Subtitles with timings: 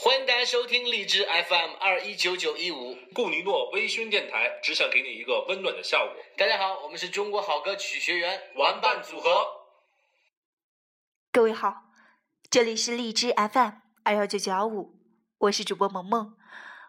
[0.00, 2.96] 欢迎大家收听荔枝 FM 二一九九一五。
[3.12, 6.08] 顾尼诺微醺电台只想给你一个温暖的下午。
[6.36, 9.28] 大家好，我们是中国好歌曲学员玩伴组合。
[11.32, 11.82] 各位好，
[12.48, 13.72] 这里是荔枝 FM
[14.04, 15.00] 二幺九九幺五，
[15.38, 16.36] 我是主播萌萌，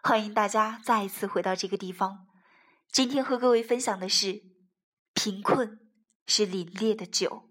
[0.04, 2.28] 欢迎大家再一次回到这个地方。
[2.92, 4.40] 今天和各位分享的是：
[5.14, 5.80] 贫困
[6.28, 7.49] 是凛冽的酒。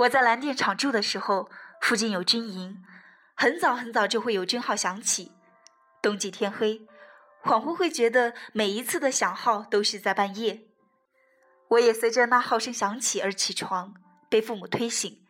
[0.00, 1.50] 我在蓝电厂住的时候，
[1.82, 2.82] 附近有军营，
[3.34, 5.32] 很早很早就会有军号响起。
[6.00, 6.86] 冬季天黑，
[7.42, 10.62] 恍惚会觉得每一次的响号都是在半夜。
[11.68, 13.92] 我也随着那号声响起而起床，
[14.30, 15.22] 被父母推醒，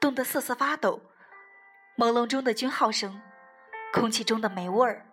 [0.00, 1.02] 冻得瑟瑟发抖。
[1.98, 3.20] 朦胧中的军号声，
[3.92, 5.04] 空气中的霉味儿，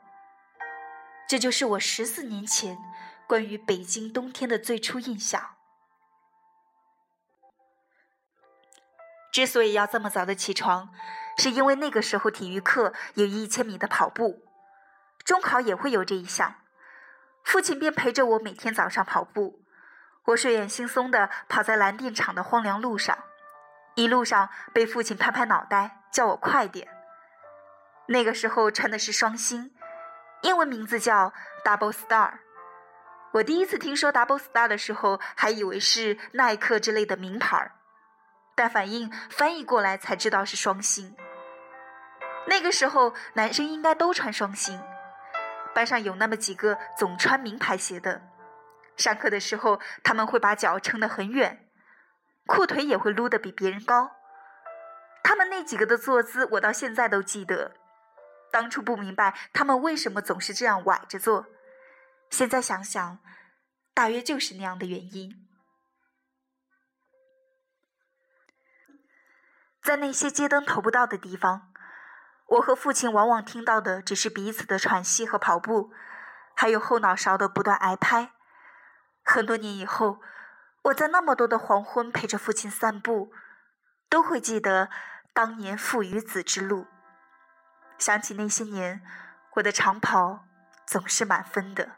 [1.28, 2.78] 这就是我十四年前
[3.28, 5.55] 关于北京冬天的最初印象。
[9.36, 10.94] 之所以要这么早的起床，
[11.38, 14.45] 是因为那个时候体育课有一千米的跑步，
[15.25, 16.55] 中考也会有这一项，
[17.44, 19.66] 父亲便陪着我每天早上跑步。
[20.28, 23.25] 我睡眼惺忪的跑在蓝靛厂的荒凉路上，
[23.95, 26.88] 一路上被父亲拍拍脑袋叫我快点。
[28.08, 29.75] 那个时候穿的是双星，
[30.44, 31.33] 英文名字叫
[31.66, 32.36] Double Star。
[33.33, 37.73] 我第一次听说 Double Star 的时候，还以为是耐克之类的名牌儿。
[38.56, 41.16] 但反应翻译过来才知道是双星。
[42.48, 44.81] 那个时候男生应该都穿双星，
[45.73, 48.22] 班上有那么几个总穿名牌鞋的，
[48.96, 51.68] 上课的时候他们会把脚撑得很远，
[52.46, 54.12] 裤腿也会撸得比别人高。
[55.24, 57.74] 他们那几个的坐姿我到现在都记得，
[58.51, 61.47] 当初不明白他们为什么总是这样崴着坐，
[62.30, 63.19] 现在想想，
[63.96, 65.47] 大约就是那样的原因。
[69.85, 71.72] 在那些街灯投不到的地方，
[72.47, 75.91] 我和父亲往往听到的只是彼此的喘息和跑步，
[76.56, 78.31] 还有后脑勺的不断挨拍。
[79.24, 80.19] 很多年以后，
[80.85, 83.31] 我在那么多的黄昏陪着父亲散步，
[84.09, 84.90] 都会记得
[85.35, 86.88] 当年父与子之路。
[88.00, 89.03] 想起那些年，
[89.57, 90.45] 我的长跑
[90.88, 91.91] 总是满分的。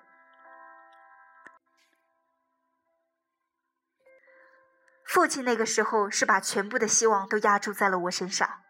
[5.07, 8.61] 父亲那个时候是把全部的希望都压注在了我身上。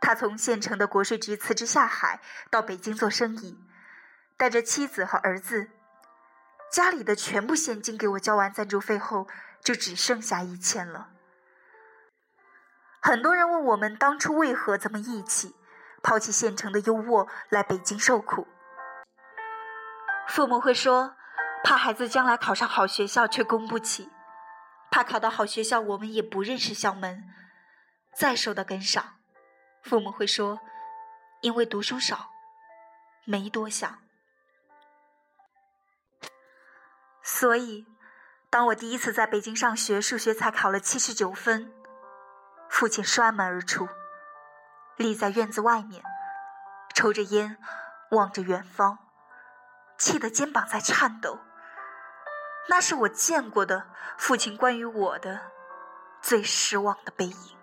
[0.00, 2.20] 他从县城的国税局辞职下海，
[2.50, 3.58] 到北京做生意，
[4.36, 5.70] 带着妻子和儿子，
[6.72, 9.28] 家里的全部现金给我交完赞助费后，
[9.62, 11.10] 就只剩下一千了。
[13.00, 15.54] 很多人问我们当初为何这么义气，
[16.02, 18.48] 抛弃县城的优渥来北京受苦。
[20.28, 21.14] 父母会说，
[21.62, 24.10] 怕孩子将来考上好学校却供不起。
[24.90, 27.32] 怕考到好学校，我们也不认识校门，
[28.14, 29.18] 再受到跟上，
[29.82, 30.60] 父母会说，
[31.42, 32.30] 因为读书少，
[33.24, 33.98] 没多想。
[37.22, 37.86] 所以，
[38.50, 41.72] 当我第一次在北京上学，数学才考了七十九分，
[42.68, 43.88] 父亲摔门而出，
[44.96, 46.02] 立在院子外面，
[46.94, 47.56] 抽着烟，
[48.10, 48.98] 望着远方，
[49.96, 51.38] 气得肩膀在颤抖。
[52.70, 55.50] 那是我见过的父亲关于我的
[56.22, 57.56] 最失望的背影。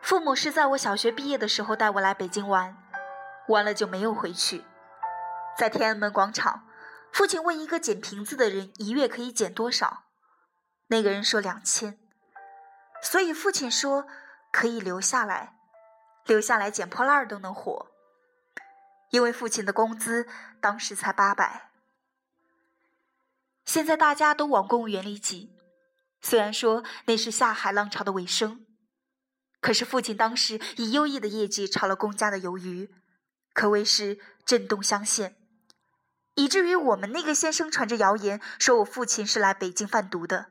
[0.00, 2.74] 父母是在我小学毕业的时候带我来北京玩，
[3.48, 4.64] 完了就没有回去。
[5.58, 6.66] 在天安门广场，
[7.12, 10.04] 父亲问一个捡瓶子的人一月可以捡多少，
[10.86, 11.98] 那个人说两千，
[13.02, 14.06] 所以父亲说
[14.50, 15.54] 可以留下来，
[16.24, 17.83] 留下来捡破烂都能活。
[19.14, 20.26] 因为父亲的工资
[20.60, 21.70] 当时才八百，
[23.64, 25.52] 现在大家都往公务员里挤。
[26.20, 28.66] 虽然说那是下海浪潮的尾声，
[29.60, 32.92] 可是父亲当时以优异的业绩炒了公家的鱿鱼，
[33.52, 35.36] 可谓是震动乡县，
[36.34, 40.46] 以至于我们那个县生传着谣言说我父亲是来北京贩毒的，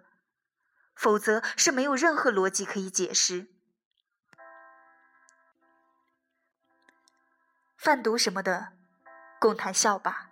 [0.95, 3.47] 否则是没有任何逻辑可以解释。
[7.83, 8.71] 贩毒什么的，
[9.41, 10.29] 共谈笑吧。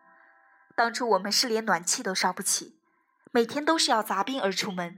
[0.74, 2.80] 当初我们是连暖气都烧不起，
[3.34, 4.98] 每天都是要砸冰而出门。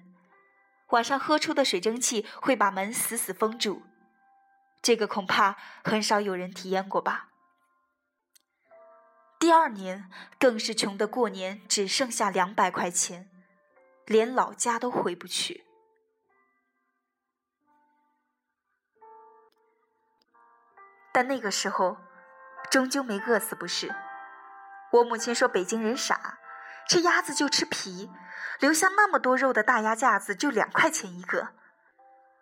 [0.89, 3.81] 晚上喝出的水蒸气会把门死死封住。
[4.83, 7.29] 这个恐怕很少有人体验过吧。
[9.39, 10.07] 第二年
[10.37, 13.27] 更是穷得过年只剩下两百块钱，
[14.05, 15.65] 连老家都回不去。
[21.11, 21.97] 但那个时候，
[22.73, 23.93] 终究没饿死，不是？
[24.93, 26.39] 我母亲说北京人傻，
[26.89, 28.09] 吃鸭子就吃皮，
[28.59, 31.49] 留下那么多肉的大鸭架子就两块钱一个，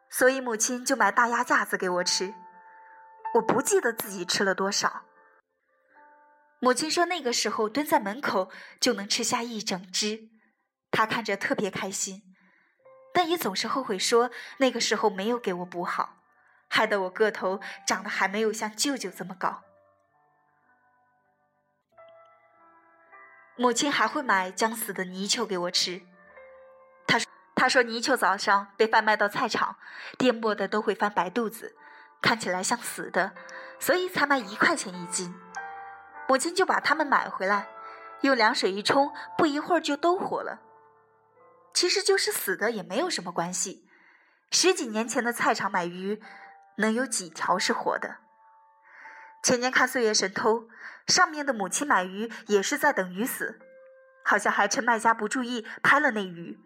[0.10, 2.34] 所以母亲就买大鸭架子给我吃。
[3.34, 5.02] 我不记得自己吃了多少。
[6.62, 8.50] 母亲说那个时候蹲在门口
[8.80, 10.30] 就能吃下一整只，
[10.92, 12.22] 她看着特别开心，
[13.14, 16.22] 但也总是后悔说那个时候没有给我补好。
[16.70, 19.64] 害得我个头长得还没有像舅舅这么高。
[23.62, 26.02] 母亲还会买将死的泥鳅给我吃。
[27.06, 29.76] 她说：“她说泥鳅早上被贩卖到菜场，
[30.18, 31.76] 颠簸的都会翻白肚子，
[32.24, 33.34] 看起来像死的，
[33.80, 35.36] 所以才卖一块钱一斤。
[36.28, 37.68] 母亲就把它们买回来，
[38.22, 40.60] 用凉水一冲，不一会儿就都活了。
[41.72, 43.88] 其实就是死的也没有什么关系。
[44.50, 46.20] 十几年前的菜场买鱼。”
[46.78, 48.16] 能有几条是活的？
[49.42, 50.62] 前年看《岁月神偷》，
[51.08, 53.60] 上面的母亲买鱼也是在等鱼死，
[54.24, 56.60] 好像还趁卖家不注意拍了那鱼。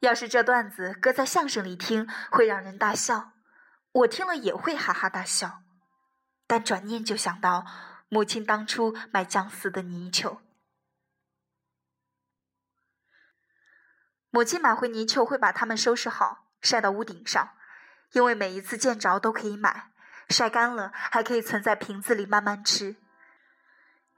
[0.00, 3.32] 要是这段子搁在相声里听，会让人大笑，
[3.92, 5.62] 我听了也会哈哈大笑。
[6.46, 7.64] 但转念就想到
[8.10, 10.42] 母亲当初买将死的泥鳅，
[14.28, 17.56] 母亲买回泥鳅会把它们收拾好，晒到屋顶上。
[18.12, 19.90] 因为每一次见着都可以买，
[20.28, 22.96] 晒干了还可以存在瓶子里慢慢吃。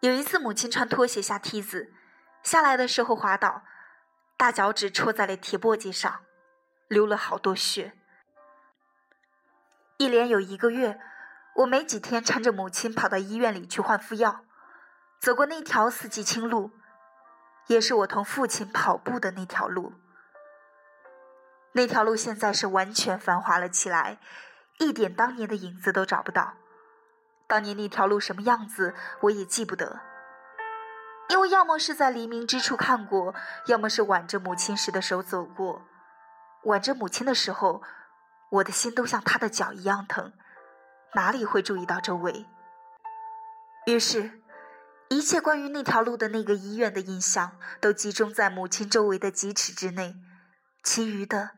[0.01, 1.93] 有一次，母亲穿拖鞋下梯子，
[2.43, 3.63] 下来的时候滑倒，
[4.37, 6.25] 大脚趾戳在了铁簸箕上，
[6.89, 7.95] 流了好多血。
[9.97, 11.01] 一连有一个月，
[11.57, 14.45] 我没几天搀着母亲跑到医院里去换敷药，
[15.19, 16.73] 走过那条四季青路，
[17.69, 19.95] 也是我同父亲跑步的那条路。
[21.73, 24.19] 那条路现在是完全繁华了起来，
[24.79, 26.55] 一点当年的影子都找不到。
[27.47, 30.01] 当年那条路什么样子，我也记不得，
[31.31, 33.35] 因为要么是在黎明之处看过，
[33.67, 35.83] 要么是挽着母亲时的手走过。
[36.65, 37.83] 挽着母亲的时候，
[38.51, 40.33] 我的心都像她的脚一样疼，
[41.15, 42.47] 哪里会注意到周围？
[43.87, 44.41] 于是，
[45.09, 50.17] 一切关于那条路的那个医院的印象，都集中在母亲周围的几尺之内，
[50.83, 51.51] 其余的。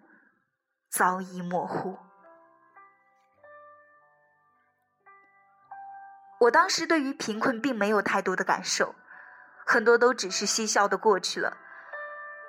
[0.90, 2.07] 早已模糊。
[6.40, 8.94] 我当时对于贫困并没有太多的感受，
[9.66, 11.56] 很多都只是嬉笑的过去了。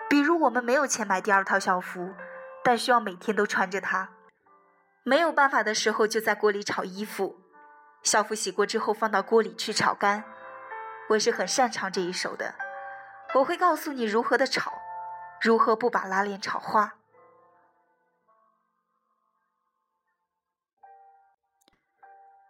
[0.09, 2.13] 比如我们没有钱买第二套校服，
[2.63, 4.09] 但需要每天都穿着它。
[5.03, 7.39] 没有办法的时候，就在锅里炒衣服。
[8.03, 10.23] 校服洗过之后放到锅里去炒干。
[11.09, 12.53] 我是很擅长这一手的，
[13.33, 14.71] 我会告诉你如何的炒，
[15.41, 16.93] 如何不把拉链炒花。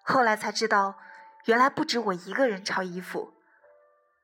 [0.04, 0.98] 后来才知道，
[1.46, 3.34] 原来不止我一个人炒衣服。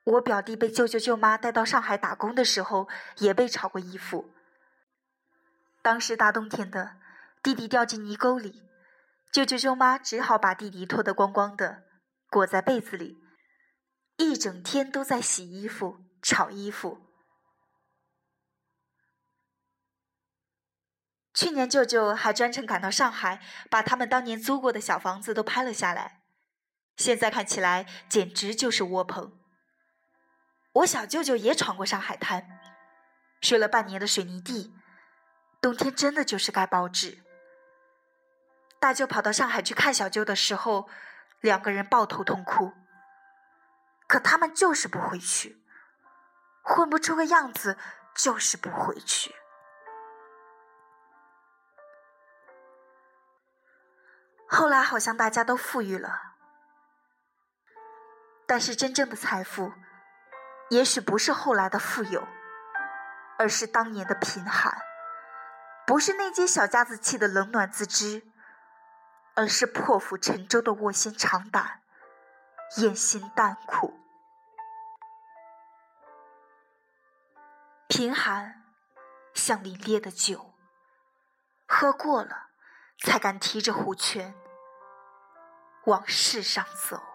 [0.04, 4.32] 我表弟被舅舅舅妈带到上海打工的时候，也被炒过衣服。
[5.81, 6.98] 当时大冬天的，
[7.42, 8.64] 弟弟掉进泥沟里，
[9.31, 11.84] 舅舅舅妈只好把弟弟脱得光光的，
[12.30, 13.18] 裹在被子里，
[14.18, 17.02] 一整天都在洗衣服、炒衣服。
[21.34, 23.42] 去年舅舅还专程赶到上海，
[23.72, 26.25] 把他们当年租过的小房子都拍了下来。
[26.95, 29.37] 现在看起来简直就是窝棚。
[30.73, 32.59] 我小舅舅也闯过上海滩，
[33.42, 34.73] 睡了半年的水泥地，
[35.61, 37.23] 冬天真的就是该报纸。
[38.80, 40.90] 大舅跑到上海去看小舅的时候，
[41.40, 42.73] 两个人抱头痛哭。
[44.07, 45.64] 可他们就是不回去，
[46.61, 47.78] 混不出个样子，
[48.16, 49.33] 就是不回去。
[54.47, 56.34] 后来好像大家都富裕了，
[58.47, 59.73] 但是真正的财富，
[60.69, 62.28] 也许不是后来的富有，
[63.37, 64.71] 而是当年的贫寒；
[65.85, 68.23] 不是那间小家子气的冷暖自知，
[69.35, 71.81] 而是破釜沉舟的卧薪尝胆、
[72.78, 73.94] 咽心淡苦。
[77.87, 78.64] 贫寒
[79.33, 80.54] 像凛冽的酒，
[81.68, 82.44] 喝过了。
[83.04, 84.33] 才敢提着虎拳
[85.83, 87.15] 往世上走。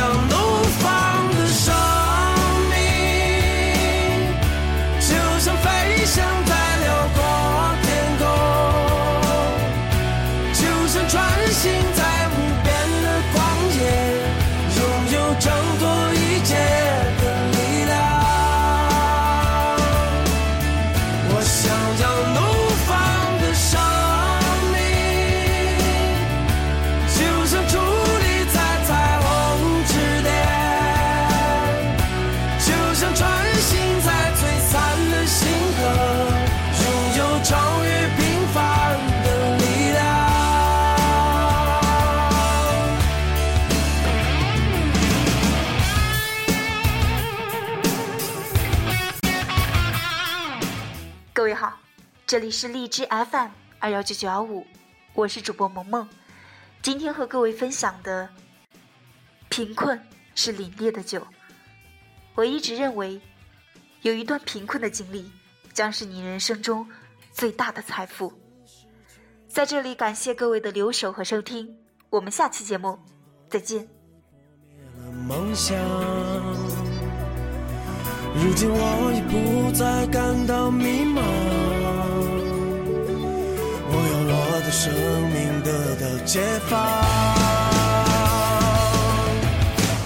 [52.31, 54.65] 这里是荔枝 FM 二幺九九幺五，
[55.13, 56.07] 我是主播萌萌。
[56.81, 58.29] 今天和各位分享的，
[59.49, 60.01] 贫困
[60.33, 61.27] 是凛冽的酒。
[62.35, 63.19] 我一直认为，
[64.03, 65.29] 有一段贫困的经历，
[65.73, 66.87] 将是你人生中
[67.33, 68.31] 最大的财富。
[69.49, 71.77] 在这里感谢各位的留守和收听，
[72.09, 72.97] 我们下期节目
[73.49, 73.89] 再见。
[75.27, 75.77] 梦想。
[78.33, 80.00] 如今我已不再
[86.25, 86.79] 解放。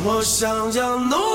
[0.07, 1.34] 我想要努力